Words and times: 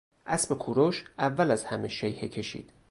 اسب 0.25 0.57
کورش 0.57 1.03
اول 1.19 1.51
از 1.51 1.65
همه 1.65 1.87
شیهه 1.87 2.27
کشید. 2.27 2.71